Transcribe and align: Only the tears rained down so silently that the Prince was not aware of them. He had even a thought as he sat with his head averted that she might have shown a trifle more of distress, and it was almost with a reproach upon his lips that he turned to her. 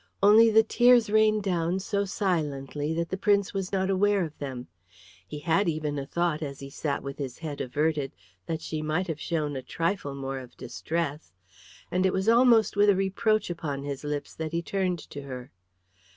Only 0.23 0.49
the 0.49 0.63
tears 0.63 1.11
rained 1.11 1.43
down 1.43 1.77
so 1.77 2.05
silently 2.05 2.91
that 2.95 3.09
the 3.09 3.17
Prince 3.21 3.53
was 3.53 3.71
not 3.71 3.87
aware 3.87 4.23
of 4.23 4.35
them. 4.39 4.65
He 5.27 5.37
had 5.37 5.69
even 5.69 5.99
a 5.99 6.07
thought 6.07 6.41
as 6.41 6.59
he 6.59 6.71
sat 6.71 7.03
with 7.03 7.19
his 7.19 7.37
head 7.37 7.61
averted 7.61 8.15
that 8.47 8.63
she 8.63 8.81
might 8.81 9.05
have 9.05 9.21
shown 9.21 9.55
a 9.55 9.61
trifle 9.61 10.15
more 10.15 10.39
of 10.39 10.57
distress, 10.57 11.33
and 11.91 12.03
it 12.03 12.13
was 12.13 12.27
almost 12.27 12.75
with 12.75 12.89
a 12.89 12.95
reproach 12.95 13.51
upon 13.51 13.83
his 13.83 14.03
lips 14.03 14.33
that 14.33 14.53
he 14.53 14.63
turned 14.63 14.97
to 15.11 15.21
her. 15.21 15.51